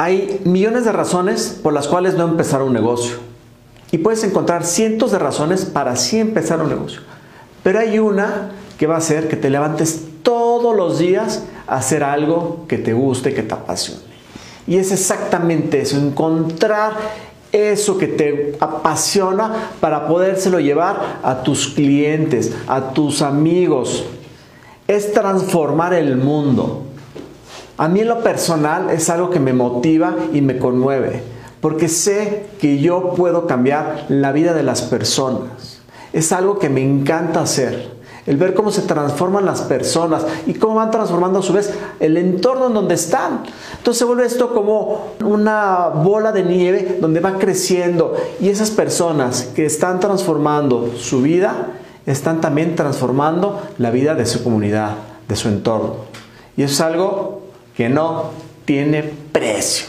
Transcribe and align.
Hay 0.00 0.40
millones 0.44 0.84
de 0.84 0.92
razones 0.92 1.58
por 1.60 1.72
las 1.72 1.88
cuales 1.88 2.14
no 2.14 2.22
empezar 2.22 2.62
un 2.62 2.72
negocio. 2.72 3.16
Y 3.90 3.98
puedes 3.98 4.22
encontrar 4.22 4.64
cientos 4.64 5.10
de 5.10 5.18
razones 5.18 5.64
para 5.64 5.96
sí 5.96 6.20
empezar 6.20 6.60
un 6.60 6.68
negocio. 6.68 7.00
Pero 7.64 7.80
hay 7.80 7.98
una 7.98 8.52
que 8.78 8.86
va 8.86 8.94
a 8.94 8.98
hacer 8.98 9.26
que 9.26 9.34
te 9.34 9.50
levantes 9.50 10.04
todos 10.22 10.76
los 10.76 11.00
días 11.00 11.42
a 11.66 11.78
hacer 11.78 12.04
algo 12.04 12.64
que 12.68 12.78
te 12.78 12.92
guste, 12.92 13.34
que 13.34 13.42
te 13.42 13.54
apasione. 13.54 14.00
Y 14.68 14.76
es 14.76 14.92
exactamente 14.92 15.80
eso, 15.80 15.96
encontrar 15.96 16.92
eso 17.50 17.98
que 17.98 18.06
te 18.06 18.56
apasiona 18.60 19.70
para 19.80 20.06
podérselo 20.06 20.60
llevar 20.60 21.18
a 21.24 21.42
tus 21.42 21.66
clientes, 21.66 22.54
a 22.68 22.92
tus 22.92 23.20
amigos. 23.20 24.04
Es 24.86 25.12
transformar 25.12 25.92
el 25.92 26.16
mundo. 26.18 26.84
A 27.78 27.86
mí 27.86 28.00
en 28.00 28.08
lo 28.08 28.24
personal 28.24 28.90
es 28.90 29.08
algo 29.08 29.30
que 29.30 29.38
me 29.38 29.52
motiva 29.52 30.16
y 30.32 30.40
me 30.40 30.58
conmueve, 30.58 31.22
porque 31.60 31.88
sé 31.88 32.46
que 32.60 32.78
yo 32.80 33.14
puedo 33.14 33.46
cambiar 33.46 34.06
la 34.08 34.32
vida 34.32 34.52
de 34.52 34.64
las 34.64 34.82
personas. 34.82 35.78
Es 36.12 36.32
algo 36.32 36.58
que 36.58 36.68
me 36.68 36.82
encanta 36.82 37.40
hacer 37.40 37.98
el 38.26 38.36
ver 38.36 38.52
cómo 38.52 38.70
se 38.70 38.82
transforman 38.82 39.46
las 39.46 39.62
personas 39.62 40.26
y 40.46 40.54
cómo 40.54 40.74
van 40.74 40.90
transformando 40.90 41.38
a 41.38 41.42
su 41.42 41.54
vez 41.54 41.72
el 41.98 42.18
entorno 42.18 42.66
en 42.66 42.74
donde 42.74 42.94
están. 42.94 43.44
Entonces 43.78 43.98
se 44.00 44.04
vuelve 44.04 44.26
esto 44.26 44.52
como 44.52 45.14
una 45.24 45.88
bola 45.88 46.30
de 46.32 46.42
nieve 46.42 46.98
donde 47.00 47.20
va 47.20 47.38
creciendo 47.38 48.14
y 48.38 48.50
esas 48.50 48.70
personas 48.70 49.44
que 49.54 49.64
están 49.64 49.98
transformando 49.98 50.92
su 50.98 51.22
vida 51.22 51.68
están 52.04 52.42
también 52.42 52.76
transformando 52.76 53.62
la 53.78 53.90
vida 53.90 54.14
de 54.14 54.26
su 54.26 54.44
comunidad, 54.44 54.96
de 55.26 55.36
su 55.36 55.48
entorno. 55.48 55.94
Y 56.54 56.64
es 56.64 56.82
algo 56.82 57.47
que 57.78 57.88
no 57.88 58.32
tiene 58.64 59.04
precio. 59.04 59.86